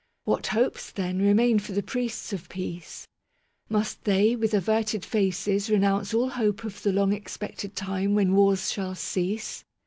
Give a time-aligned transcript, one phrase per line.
[0.23, 3.05] What hopes, then, remain for the priests of peace?
[3.69, 8.71] Must they, with averted faces, renounce all hope of the long expected time when wars
[8.71, 9.63] shall cease